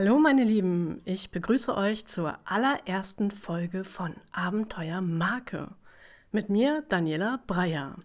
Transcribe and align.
Hallo 0.00 0.16
meine 0.20 0.44
Lieben, 0.44 1.00
ich 1.04 1.32
begrüße 1.32 1.76
euch 1.76 2.06
zur 2.06 2.38
allerersten 2.44 3.32
Folge 3.32 3.82
von 3.82 4.14
Abenteuer 4.30 5.00
Marke. 5.00 5.72
Mit 6.30 6.48
mir 6.48 6.84
Daniela 6.88 7.40
Breyer, 7.48 7.96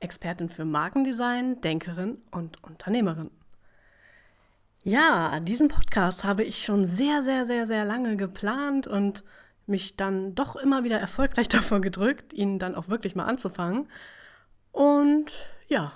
Expertin 0.00 0.48
für 0.48 0.64
Markendesign, 0.64 1.60
Denkerin 1.60 2.16
und 2.30 2.64
Unternehmerin. 2.64 3.30
Ja, 4.84 5.38
diesen 5.40 5.68
Podcast 5.68 6.24
habe 6.24 6.44
ich 6.44 6.64
schon 6.64 6.86
sehr, 6.86 7.22
sehr, 7.22 7.44
sehr, 7.44 7.66
sehr 7.66 7.84
lange 7.84 8.16
geplant 8.16 8.86
und 8.86 9.22
mich 9.66 9.98
dann 9.98 10.34
doch 10.34 10.56
immer 10.56 10.82
wieder 10.82 10.98
erfolgreich 10.98 11.48
davor 11.50 11.82
gedrückt, 11.82 12.32
ihn 12.32 12.58
dann 12.58 12.74
auch 12.74 12.88
wirklich 12.88 13.16
mal 13.16 13.26
anzufangen. 13.26 13.90
Und 14.72 15.30
ja, 15.68 15.92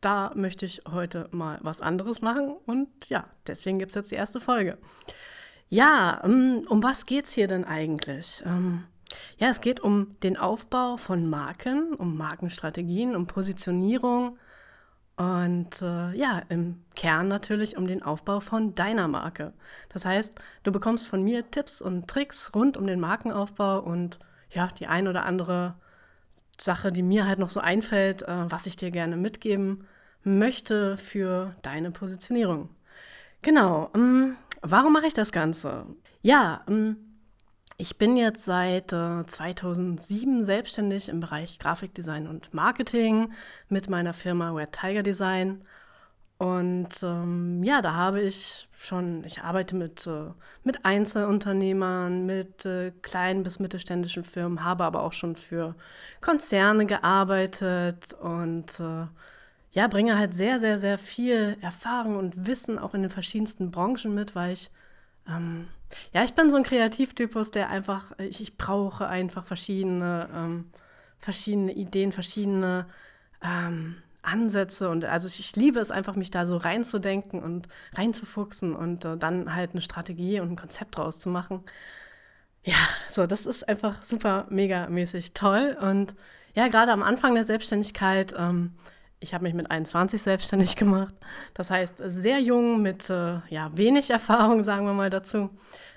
da 0.00 0.32
möchte 0.34 0.66
ich 0.66 0.82
heute 0.90 1.28
mal 1.32 1.58
was 1.62 1.80
anderes 1.80 2.22
machen 2.22 2.56
und 2.66 2.88
ja, 3.08 3.24
deswegen 3.46 3.78
gibt 3.78 3.90
es 3.90 3.96
jetzt 3.96 4.10
die 4.10 4.16
erste 4.16 4.40
Folge. 4.40 4.78
Ja, 5.68 6.20
um, 6.24 6.62
um 6.68 6.82
was 6.82 7.04
geht 7.04 7.26
es 7.26 7.32
hier 7.32 7.46
denn 7.46 7.64
eigentlich? 7.64 8.42
Ähm, 8.46 8.84
ja, 9.38 9.48
es 9.48 9.60
geht 9.60 9.80
um 9.80 10.18
den 10.20 10.36
Aufbau 10.36 10.96
von 10.96 11.28
Marken, 11.28 11.94
um 11.94 12.16
Markenstrategien, 12.16 13.16
um 13.16 13.26
Positionierung 13.26 14.38
und 15.16 15.82
äh, 15.82 16.16
ja, 16.16 16.42
im 16.48 16.84
Kern 16.94 17.26
natürlich 17.26 17.76
um 17.76 17.88
den 17.88 18.02
Aufbau 18.02 18.38
von 18.38 18.76
deiner 18.76 19.08
Marke. 19.08 19.52
Das 19.88 20.04
heißt, 20.04 20.34
du 20.62 20.70
bekommst 20.70 21.08
von 21.08 21.24
mir 21.24 21.50
Tipps 21.50 21.82
und 21.82 22.06
Tricks 22.08 22.52
rund 22.54 22.76
um 22.76 22.86
den 22.86 23.00
Markenaufbau 23.00 23.80
und 23.80 24.20
ja, 24.50 24.68
die 24.78 24.86
ein 24.86 25.08
oder 25.08 25.24
andere 25.24 25.74
Sache, 26.60 26.92
die 26.92 27.02
mir 27.02 27.26
halt 27.26 27.38
noch 27.38 27.50
so 27.50 27.60
einfällt, 27.60 28.22
äh, 28.22 28.50
was 28.50 28.66
ich 28.66 28.76
dir 28.76 28.90
gerne 28.90 29.16
mitgeben 29.16 29.86
möchte 30.24 30.96
für 30.98 31.54
deine 31.62 31.90
Positionierung. 31.90 32.70
Genau, 33.42 33.90
ähm, 33.94 34.36
warum 34.62 34.92
mache 34.92 35.06
ich 35.06 35.14
das 35.14 35.32
Ganze? 35.32 35.86
Ja, 36.22 36.62
ähm, 36.68 36.96
ich 37.76 37.96
bin 37.96 38.16
jetzt 38.16 38.42
seit 38.42 38.92
äh, 38.92 39.24
2007 39.24 40.44
selbstständig 40.44 41.08
im 41.08 41.20
Bereich 41.20 41.60
Grafikdesign 41.60 42.26
und 42.26 42.52
Marketing 42.52 43.32
mit 43.68 43.88
meiner 43.88 44.12
Firma 44.12 44.50
Red 44.50 44.72
Tiger 44.72 45.04
Design 45.04 45.62
und 46.38 47.02
ähm, 47.02 47.64
ja, 47.64 47.82
da 47.82 47.94
habe 47.94 48.20
ich 48.20 48.68
schon, 48.72 49.24
ich 49.24 49.42
arbeite 49.42 49.74
mit, 49.74 50.06
äh, 50.06 50.30
mit 50.62 50.84
Einzelunternehmern, 50.84 52.26
mit 52.26 52.64
äh, 52.64 52.92
kleinen 53.02 53.42
bis 53.42 53.58
mittelständischen 53.58 54.22
Firmen, 54.22 54.62
habe 54.62 54.84
aber 54.84 55.02
auch 55.02 55.12
schon 55.12 55.34
für 55.34 55.74
Konzerne 56.20 56.86
gearbeitet 56.86 58.14
und 58.14 58.78
äh, 58.78 59.06
ja, 59.72 59.88
bringe 59.88 60.16
halt 60.16 60.32
sehr, 60.32 60.60
sehr, 60.60 60.78
sehr 60.78 60.96
viel 60.96 61.56
Erfahrung 61.60 62.16
und 62.16 62.46
Wissen 62.46 62.78
auch 62.78 62.94
in 62.94 63.02
den 63.02 63.10
verschiedensten 63.10 63.72
Branchen 63.72 64.14
mit, 64.14 64.36
weil 64.36 64.52
ich, 64.52 64.70
ähm, 65.28 65.66
ja, 66.12 66.22
ich 66.22 66.34
bin 66.34 66.50
so 66.50 66.56
ein 66.56 66.62
Kreativtypus, 66.62 67.50
der 67.50 67.68
einfach, 67.68 68.12
ich, 68.18 68.40
ich 68.40 68.56
brauche 68.56 69.08
einfach 69.08 69.44
verschiedene, 69.44 70.28
ähm, 70.32 70.70
verschiedene 71.18 71.72
Ideen, 71.72 72.12
verschiedene 72.12 72.86
ähm, 73.42 73.96
Ansätze 74.22 74.88
und 74.88 75.04
also 75.04 75.28
ich, 75.28 75.54
liebe 75.56 75.80
es 75.80 75.90
einfach, 75.90 76.16
mich 76.16 76.30
da 76.30 76.44
so 76.46 76.56
reinzudenken 76.56 77.42
und 77.42 77.68
reinzufuchsen 77.94 78.74
und 78.74 79.04
äh, 79.04 79.16
dann 79.16 79.54
halt 79.54 79.72
eine 79.72 79.82
Strategie 79.82 80.40
und 80.40 80.52
ein 80.52 80.56
Konzept 80.56 80.96
draus 80.96 81.18
zu 81.18 81.28
machen. 81.28 81.62
Ja, 82.64 82.76
so, 83.08 83.26
das 83.26 83.46
ist 83.46 83.68
einfach 83.68 84.02
super, 84.02 84.46
mega 84.50 84.88
mäßig 84.88 85.32
toll 85.34 85.76
und 85.80 86.14
ja, 86.54 86.68
gerade 86.68 86.92
am 86.92 87.02
Anfang 87.04 87.34
der 87.34 87.44
Selbstständigkeit, 87.44 88.34
ähm, 88.36 88.72
ich 89.20 89.34
habe 89.34 89.44
mich 89.44 89.54
mit 89.54 89.70
21 89.70 90.20
selbstständig 90.20 90.76
gemacht. 90.76 91.14
Das 91.54 91.70
heißt, 91.70 92.02
sehr 92.04 92.40
jung, 92.40 92.82
mit 92.82 93.08
äh, 93.10 93.38
ja, 93.48 93.76
wenig 93.76 94.10
Erfahrung, 94.10 94.62
sagen 94.62 94.86
wir 94.86 94.92
mal 94.92 95.10
dazu, 95.10 95.50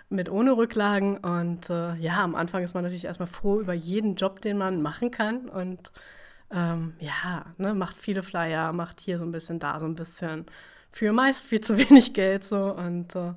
mit 0.10 0.30
ohne 0.30 0.56
Rücklagen. 0.56 1.18
Und 1.18 1.70
äh, 1.70 1.96
ja, 1.96 2.24
am 2.24 2.36
Anfang 2.36 2.64
ist 2.64 2.74
man 2.74 2.84
natürlich 2.84 3.06
erstmal 3.06 3.28
froh 3.28 3.60
über 3.60 3.74
jeden 3.74 4.16
Job, 4.16 4.42
den 4.42 4.58
man 4.58 4.82
machen 4.82 5.12
kann. 5.12 5.50
Und 5.50 5.92
ähm, 6.52 6.94
ja, 7.00 7.46
ne, 7.58 7.74
macht 7.74 7.98
viele 7.98 8.24
Flyer, 8.24 8.74
macht 8.74 9.00
hier 9.00 9.18
so 9.18 9.26
ein 9.26 9.32
bisschen, 9.32 9.60
da 9.60 9.80
so 9.80 9.86
ein 9.86 9.96
bisschen, 9.96 10.46
für 10.92 11.14
meist 11.14 11.46
viel 11.46 11.62
zu 11.62 11.78
wenig 11.90 12.14
Geld 12.14 12.44
so. 12.44 12.74
Und 12.74 13.16
äh, 13.16 13.34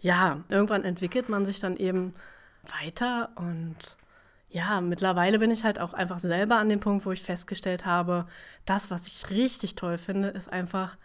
ja, 0.00 0.44
irgendwann 0.48 0.84
entwickelt 0.84 1.28
man 1.28 1.44
sich 1.44 1.60
dann 1.60 1.76
eben 1.76 2.14
weiter. 2.80 3.30
Und 3.36 3.76
ja, 4.50 4.80
mittlerweile 4.80 5.38
bin 5.38 5.50
ich 5.50 5.64
halt 5.64 5.80
auch 5.80 5.94
einfach 5.94 6.18
selber 6.18 6.56
an 6.56 6.68
dem 6.68 6.80
Punkt, 6.80 7.06
wo 7.06 7.12
ich 7.12 7.22
festgestellt 7.22 7.84
habe, 7.86 8.26
das, 8.64 8.90
was 8.90 9.06
ich 9.06 9.30
richtig 9.30 9.74
toll 9.74 9.98
finde, 9.98 10.28
ist 10.28 10.52
einfach 10.52 10.96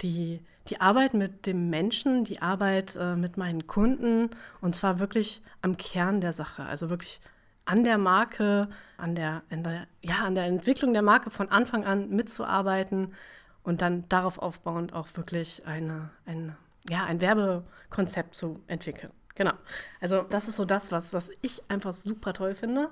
die, 0.00 0.40
die 0.68 0.80
Arbeit 0.80 1.14
mit 1.14 1.46
dem 1.46 1.70
Menschen, 1.70 2.24
die 2.24 2.42
Arbeit 2.42 2.96
äh, 2.96 3.16
mit 3.16 3.36
meinen 3.36 3.66
Kunden. 3.66 4.30
Und 4.60 4.74
zwar 4.74 4.98
wirklich 4.98 5.42
am 5.62 5.76
Kern 5.76 6.20
der 6.20 6.32
Sache, 6.32 6.64
also 6.64 6.90
wirklich 6.90 7.20
an 7.64 7.84
der 7.84 7.98
Marke, 7.98 8.68
an 8.96 9.14
der, 9.14 9.42
der, 9.50 9.86
ja, 10.02 10.24
an 10.24 10.34
der 10.34 10.44
Entwicklung 10.44 10.92
der 10.92 11.02
Marke 11.02 11.30
von 11.30 11.50
Anfang 11.50 11.84
an 11.84 12.10
mitzuarbeiten 12.10 13.14
und 13.62 13.82
dann 13.82 14.08
darauf 14.08 14.38
aufbauend 14.38 14.92
auch 14.92 15.08
wirklich 15.14 15.66
eine, 15.66 16.10
eine, 16.26 16.56
ja, 16.88 17.04
ein 17.04 17.20
Werbekonzept 17.20 18.34
zu 18.34 18.60
entwickeln. 18.66 19.12
Genau. 19.34 19.52
Also 20.00 20.22
das 20.22 20.48
ist 20.48 20.56
so 20.56 20.64
das, 20.64 20.92
was, 20.92 21.12
was 21.12 21.30
ich 21.42 21.62
einfach 21.68 21.92
super 21.92 22.32
toll 22.32 22.54
finde. 22.54 22.90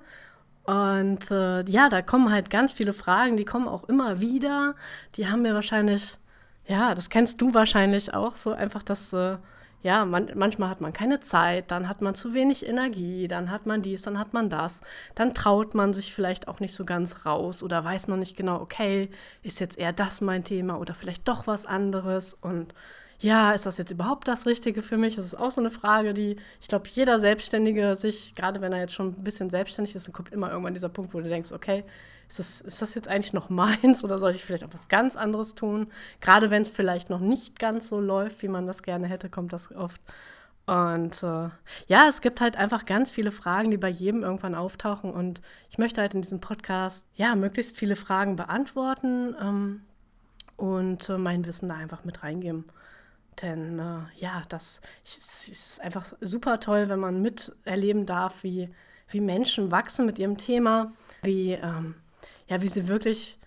Und 0.64 1.30
äh, 1.30 1.62
ja, 1.68 1.88
da 1.88 2.02
kommen 2.02 2.30
halt 2.30 2.50
ganz 2.50 2.72
viele 2.72 2.92
Fragen, 2.92 3.36
die 3.36 3.44
kommen 3.44 3.68
auch 3.68 3.84
immer 3.84 4.20
wieder. 4.20 4.74
Die 5.16 5.28
haben 5.28 5.42
mir 5.42 5.54
wahrscheinlich, 5.54 6.18
ja, 6.66 6.94
das 6.94 7.10
kennst 7.10 7.40
du 7.40 7.52
wahrscheinlich 7.54 8.14
auch, 8.14 8.36
so 8.36 8.52
einfach 8.52 8.82
das, 8.82 9.12
äh, 9.12 9.38
ja, 9.82 10.04
man, 10.04 10.30
manchmal 10.34 10.68
hat 10.68 10.80
man 10.80 10.92
keine 10.92 11.20
Zeit, 11.20 11.70
dann 11.70 11.88
hat 11.88 12.02
man 12.02 12.14
zu 12.14 12.34
wenig 12.34 12.66
Energie, 12.66 13.26
dann 13.26 13.50
hat 13.50 13.66
man 13.66 13.82
dies, 13.82 14.02
dann 14.02 14.18
hat 14.18 14.32
man 14.32 14.48
das, 14.48 14.80
dann 15.14 15.34
traut 15.34 15.74
man 15.74 15.92
sich 15.92 16.14
vielleicht 16.14 16.46
auch 16.46 16.60
nicht 16.60 16.74
so 16.74 16.84
ganz 16.84 17.26
raus 17.26 17.62
oder 17.62 17.82
weiß 17.84 18.08
noch 18.08 18.16
nicht 18.16 18.36
genau, 18.36 18.60
okay, 18.60 19.10
ist 19.42 19.58
jetzt 19.60 19.78
eher 19.78 19.92
das 19.92 20.20
mein 20.20 20.44
Thema 20.44 20.78
oder 20.78 20.94
vielleicht 20.94 21.26
doch 21.26 21.46
was 21.46 21.66
anderes. 21.66 22.34
Und 22.34 22.74
ja, 23.22 23.52
ist 23.52 23.66
das 23.66 23.78
jetzt 23.78 23.92
überhaupt 23.92 24.26
das 24.26 24.46
Richtige 24.46 24.82
für 24.82 24.96
mich? 24.96 25.16
Das 25.16 25.24
ist 25.24 25.34
auch 25.34 25.52
so 25.52 25.60
eine 25.60 25.70
Frage, 25.70 26.12
die 26.12 26.36
ich 26.60 26.68
glaube, 26.68 26.88
jeder 26.88 27.20
Selbstständige 27.20 27.94
sich, 27.94 28.34
gerade 28.34 28.60
wenn 28.60 28.72
er 28.72 28.80
jetzt 28.80 28.94
schon 28.94 29.14
ein 29.18 29.24
bisschen 29.24 29.48
selbstständig 29.48 29.94
ist, 29.94 30.08
dann 30.08 30.12
kommt 30.12 30.32
immer 30.32 30.50
irgendwann 30.50 30.74
dieser 30.74 30.88
Punkt, 30.88 31.14
wo 31.14 31.20
du 31.20 31.28
denkst, 31.28 31.52
okay, 31.52 31.84
ist 32.28 32.38
das, 32.38 32.60
ist 32.62 32.82
das 32.82 32.94
jetzt 32.94 33.08
eigentlich 33.08 33.32
noch 33.32 33.48
meins 33.50 34.02
oder 34.02 34.18
soll 34.18 34.32
ich 34.32 34.44
vielleicht 34.44 34.64
auch 34.64 34.72
was 34.74 34.88
ganz 34.88 35.16
anderes 35.16 35.54
tun? 35.54 35.86
Gerade 36.20 36.50
wenn 36.50 36.62
es 36.62 36.70
vielleicht 36.70 37.10
noch 37.10 37.20
nicht 37.20 37.58
ganz 37.58 37.88
so 37.88 38.00
läuft, 38.00 38.42
wie 38.42 38.48
man 38.48 38.66
das 38.66 38.82
gerne 38.82 39.06
hätte, 39.06 39.28
kommt 39.28 39.52
das 39.52 39.70
oft. 39.74 40.00
Und 40.66 41.22
äh, 41.22 41.50
ja, 41.86 42.08
es 42.08 42.20
gibt 42.20 42.40
halt 42.40 42.56
einfach 42.56 42.86
ganz 42.86 43.10
viele 43.10 43.30
Fragen, 43.30 43.70
die 43.70 43.76
bei 43.76 43.88
jedem 43.88 44.22
irgendwann 44.22 44.54
auftauchen. 44.54 45.12
Und 45.12 45.40
ich 45.70 45.78
möchte 45.78 46.00
halt 46.00 46.14
in 46.14 46.22
diesem 46.22 46.40
Podcast 46.40 47.04
ja 47.14 47.34
möglichst 47.36 47.76
viele 47.76 47.96
Fragen 47.96 48.36
beantworten 48.36 49.34
ähm, 49.40 49.82
und 50.56 51.08
äh, 51.08 51.18
mein 51.18 51.46
Wissen 51.46 51.68
da 51.68 51.74
einfach 51.76 52.04
mit 52.04 52.22
reingeben. 52.22 52.64
Denn 53.40 53.78
äh, 53.78 54.00
ja, 54.16 54.42
das 54.48 54.80
ist 55.50 55.80
einfach 55.80 56.12
super 56.20 56.60
toll, 56.60 56.88
wenn 56.88 57.00
man 57.00 57.22
miterleben 57.22 58.04
darf, 58.06 58.42
wie, 58.42 58.68
wie 59.08 59.20
Menschen 59.20 59.70
wachsen 59.70 60.06
mit 60.06 60.18
ihrem 60.18 60.36
Thema, 60.36 60.92
wie, 61.22 61.52
ähm, 61.52 61.94
ja, 62.46 62.60
wie 62.60 62.68
sie 62.68 62.88
wirklich 62.88 63.38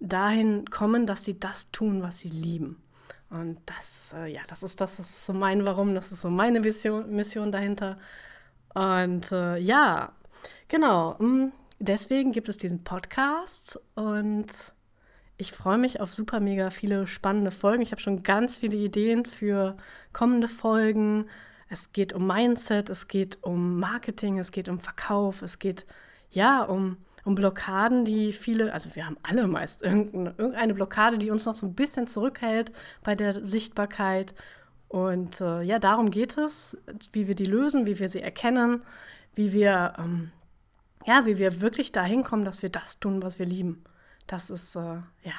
dahin 0.00 0.64
kommen, 0.70 1.06
dass 1.06 1.24
sie 1.24 1.38
das 1.38 1.70
tun, 1.70 2.02
was 2.02 2.18
sie 2.18 2.28
lieben. 2.28 2.82
Und 3.30 3.58
das, 3.66 4.12
äh, 4.14 4.32
ja, 4.32 4.40
das 4.48 4.62
ist, 4.62 4.80
das 4.80 4.98
ist 4.98 5.26
so 5.26 5.32
mein 5.32 5.64
Warum, 5.64 5.94
das 5.94 6.12
ist 6.12 6.20
so 6.22 6.30
meine 6.30 6.62
Vision, 6.62 7.10
Mission 7.14 7.50
dahinter. 7.50 7.98
Und 8.74 9.32
äh, 9.32 9.58
ja, 9.58 10.12
genau. 10.68 11.16
Mm, 11.18 11.52
deswegen 11.78 12.32
gibt 12.32 12.48
es 12.48 12.56
diesen 12.56 12.84
Podcast 12.84 13.80
und 13.94 14.72
ich 15.38 15.52
freue 15.52 15.78
mich 15.78 16.00
auf 16.00 16.14
super 16.14 16.40
mega 16.40 16.70
viele 16.70 17.06
spannende 17.06 17.50
Folgen. 17.50 17.82
Ich 17.82 17.92
habe 17.92 18.00
schon 18.00 18.22
ganz 18.22 18.56
viele 18.56 18.76
Ideen 18.76 19.26
für 19.26 19.76
kommende 20.12 20.48
Folgen. 20.48 21.26
Es 21.68 21.92
geht 21.92 22.12
um 22.12 22.26
Mindset, 22.26 22.88
es 22.90 23.08
geht 23.08 23.38
um 23.42 23.78
Marketing, 23.78 24.38
es 24.38 24.50
geht 24.50 24.68
um 24.68 24.78
Verkauf, 24.78 25.42
es 25.42 25.58
geht 25.58 25.84
ja 26.30 26.62
um, 26.62 26.96
um 27.24 27.34
Blockaden, 27.34 28.04
die 28.04 28.32
viele, 28.32 28.72
also 28.72 28.94
wir 28.94 29.04
haben 29.04 29.18
alle 29.22 29.46
meist 29.46 29.82
irgendeine, 29.82 30.34
irgendeine 30.38 30.74
Blockade, 30.74 31.18
die 31.18 31.30
uns 31.30 31.44
noch 31.44 31.54
so 31.54 31.66
ein 31.66 31.74
bisschen 31.74 32.06
zurückhält 32.06 32.72
bei 33.02 33.14
der 33.14 33.44
Sichtbarkeit. 33.44 34.34
Und 34.88 35.40
äh, 35.40 35.62
ja, 35.62 35.78
darum 35.78 36.10
geht 36.10 36.38
es, 36.38 36.78
wie 37.12 37.26
wir 37.26 37.34
die 37.34 37.44
lösen, 37.44 37.86
wie 37.86 37.98
wir 37.98 38.08
sie 38.08 38.22
erkennen, 38.22 38.82
wie 39.34 39.52
wir, 39.52 39.94
ähm, 39.98 40.30
ja, 41.04 41.26
wie 41.26 41.36
wir 41.38 41.60
wirklich 41.60 41.92
dahin 41.92 42.22
kommen, 42.22 42.44
dass 42.44 42.62
wir 42.62 42.70
das 42.70 43.00
tun, 43.00 43.22
was 43.22 43.38
wir 43.38 43.46
lieben 43.46 43.84
das 44.26 44.50
ist, 44.50 44.76
äh, 44.76 45.00
ja, 45.22 45.34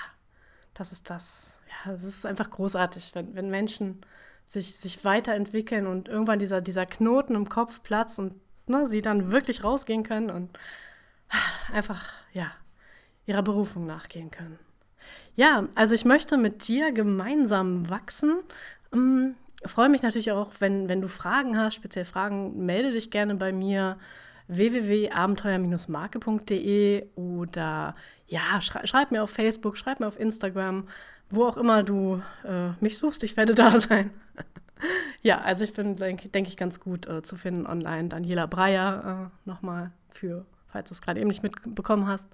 das 0.74 0.92
ist 0.92 1.10
das. 1.10 1.58
Ja, 1.70 1.92
das 1.94 2.04
ist 2.04 2.26
einfach 2.26 2.50
großartig, 2.50 3.14
wenn, 3.16 3.36
wenn 3.36 3.50
Menschen 3.50 4.02
sich, 4.46 4.78
sich 4.78 5.04
weiterentwickeln 5.04 5.88
und 5.88 6.08
irgendwann 6.08 6.40
dieser, 6.40 6.62
dieser 6.62 6.86
Knoten 6.86 7.36
im 7.36 7.50
Kopf 7.50 7.84
platzt 7.84 8.18
und 8.20 8.34
ne, 8.68 8.88
sie 8.88 9.02
dann 9.02 9.32
wirklich 9.32 9.64
rausgehen 9.64 10.04
können 10.04 10.30
und 10.30 10.58
einfach, 11.74 12.14
ja, 12.34 12.52
ihrer 13.26 13.44
Berufung 13.44 13.86
nachgehen 13.86 14.32
können. 14.32 14.58
Ja, 15.36 15.68
also 15.76 15.94
ich 15.94 16.06
möchte 16.06 16.38
mit 16.38 16.68
dir 16.68 16.92
gemeinsam 16.92 17.90
wachsen. 17.90 18.40
Mm, 18.92 19.32
freue 19.66 19.90
mich 19.90 20.02
natürlich 20.02 20.32
auch, 20.32 20.52
wenn, 20.60 20.90
wenn 20.90 21.02
du 21.02 21.08
Fragen 21.08 21.58
hast, 21.58 21.76
speziell 21.76 22.06
Fragen, 22.06 22.66
melde 22.66 22.92
dich 22.92 23.12
gerne 23.12 23.36
bei 23.36 23.52
mir 23.52 23.98
www.abenteuer-marke.de 24.48 27.08
oder 27.16 27.96
ja, 28.28 28.62
schrei 28.62 28.86
schreib 28.86 29.12
mir 29.12 29.24
auf 29.24 29.30
Facebook, 29.30 29.78
schreib 29.78 30.00
mir 30.00 30.08
auf 30.08 30.20
Instagram, 30.20 30.88
wo 31.30 31.46
auch 31.46 31.58
immer 31.58 31.84
du 31.84 32.22
äh, 32.44 32.70
mich 32.80 32.98
suchst, 32.98 33.24
ich 33.24 33.38
werde 33.38 33.56
da 33.56 33.80
sein. 33.80 34.12
ja, 35.22 35.42
also 35.42 35.64
ich 35.64 35.74
bin, 35.74 35.96
denke 35.96 36.30
denk 36.30 36.48
ich, 36.48 36.58
ganz 36.58 36.80
gut 36.80 37.08
äh, 37.08 37.22
zu 37.22 37.36
finden 37.36 37.66
online. 37.66 38.10
Daniela 38.10 38.46
Breyer 38.46 39.30
äh, 39.30 39.50
nochmal 39.50 39.92
für, 40.10 40.46
falls 40.68 40.90
du 40.90 40.96
es 40.96 41.02
gerade 41.02 41.20
eben 41.20 41.30
nicht 41.30 41.44
mitbekommen 41.44 42.08
hast. 42.08 42.30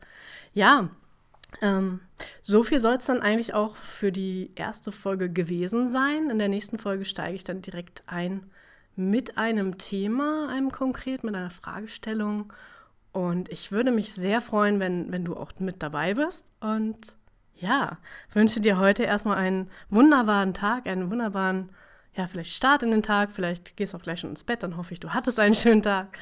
Ja, 0.53 0.89
ähm, 1.61 1.99
so 2.41 2.63
viel 2.63 2.79
soll 2.79 2.95
es 2.95 3.05
dann 3.05 3.21
eigentlich 3.21 3.53
auch 3.53 3.75
für 3.75 4.11
die 4.11 4.51
erste 4.55 4.91
Folge 4.91 5.29
gewesen 5.29 5.87
sein. 5.87 6.29
In 6.29 6.39
der 6.39 6.49
nächsten 6.49 6.79
Folge 6.79 7.05
steige 7.05 7.35
ich 7.35 7.43
dann 7.43 7.61
direkt 7.61 8.03
ein 8.07 8.49
mit 8.95 9.37
einem 9.37 9.77
Thema, 9.77 10.49
einem 10.49 10.71
konkret, 10.71 11.23
mit 11.23 11.35
einer 11.35 11.49
Fragestellung. 11.49 12.53
Und 13.11 13.49
ich 13.49 13.71
würde 13.71 13.91
mich 13.91 14.13
sehr 14.13 14.41
freuen, 14.41 14.79
wenn, 14.79 15.11
wenn 15.11 15.25
du 15.25 15.35
auch 15.35 15.51
mit 15.59 15.83
dabei 15.83 16.15
bist. 16.15 16.45
Und 16.59 17.15
ja, 17.55 17.97
wünsche 18.31 18.59
dir 18.59 18.77
heute 18.77 19.03
erstmal 19.03 19.37
einen 19.37 19.69
wunderbaren 19.89 20.53
Tag, 20.53 20.87
einen 20.87 21.09
wunderbaren, 21.09 21.69
ja, 22.15 22.27
vielleicht 22.27 22.53
Start 22.53 22.83
in 22.83 22.91
den 22.91 23.03
Tag. 23.03 23.31
Vielleicht 23.31 23.77
gehst 23.77 23.93
du 23.93 23.97
auch 23.97 24.03
gleich 24.03 24.19
schon 24.19 24.31
ins 24.31 24.43
Bett, 24.43 24.63
dann 24.63 24.77
hoffe 24.77 24.93
ich, 24.93 24.99
du 24.99 25.13
hattest 25.13 25.39
einen 25.39 25.55
schönen 25.55 25.81
Tag. 25.81 26.17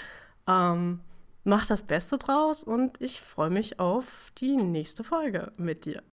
Ähm, 0.47 0.99
mach 1.43 1.65
das 1.65 1.83
Beste 1.83 2.17
draus 2.17 2.63
und 2.63 3.01
ich 3.01 3.21
freue 3.21 3.49
mich 3.49 3.79
auf 3.79 4.31
die 4.37 4.57
nächste 4.57 5.03
Folge 5.03 5.51
mit 5.57 5.85
dir. 5.85 6.03